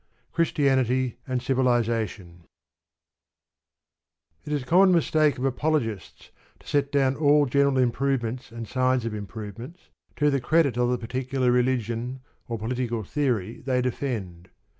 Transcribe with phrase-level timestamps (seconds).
[0.33, 2.45] CHRISTIANITY AND CIVILISATION
[4.45, 9.05] It is a common mistake of apologists to set down all general improvements and signs
[9.05, 14.49] of improvements to the credit of the particular religion or political theory they defend.